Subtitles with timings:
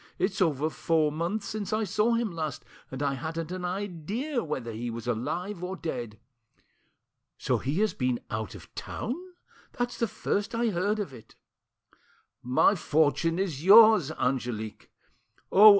[0.17, 4.71] It's over four months since I saw him last, and I hadn't an idea whether
[4.71, 6.17] he was alive or dead.
[7.37, 9.13] So he has been out of town?
[9.73, 11.35] That's the first I heard of it."
[12.41, 14.89] "My fortune is yours, Angelique!
[15.51, 15.69] Oh!